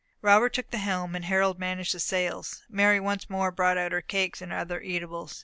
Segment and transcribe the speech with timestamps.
[0.23, 2.63] Robert took the helm, and Harold managed the sails.
[2.67, 5.39] Mary once more brought out her cakes and other eatables.